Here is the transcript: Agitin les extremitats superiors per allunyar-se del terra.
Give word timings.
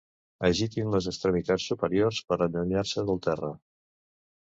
Agitin 0.47 0.89
les 0.95 1.09
extremitats 1.11 1.67
superiors 1.73 2.25
per 2.33 2.41
allunyar-se 2.49 3.09
del 3.11 3.25
terra. 3.31 3.55